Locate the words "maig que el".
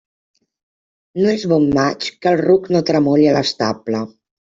1.77-2.43